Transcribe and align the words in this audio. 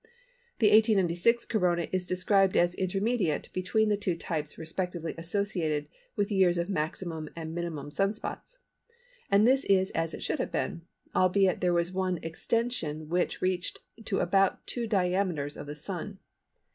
The 0.57 0.71
1896 0.71 1.45
Corona 1.45 1.87
is 1.91 2.07
described 2.07 2.57
as 2.57 2.73
intermediate 2.73 3.49
between 3.53 3.87
the 3.89 3.95
two 3.97 4.15
Types 4.17 4.57
respectively 4.57 5.13
associated 5.15 5.87
with 6.15 6.31
years 6.31 6.57
of 6.57 6.69
maximum 6.71 7.29
and 7.35 7.53
minimum 7.53 7.91
Sun 7.91 8.15
spots, 8.15 8.57
and 9.29 9.47
this 9.47 9.63
is 9.65 9.91
as 9.91 10.15
it 10.15 10.23
should 10.23 10.39
have 10.39 10.51
been, 10.51 10.81
albeit 11.15 11.61
there 11.61 11.71
was 11.71 11.91
one 11.91 12.17
extension 12.23 13.09
which 13.09 13.43
reached 13.43 13.81
to 14.05 14.17
about 14.17 14.65
two 14.65 14.87
diameters 14.87 15.55
of 15.55 15.67
the 15.67 15.75
Sun. 15.75 16.17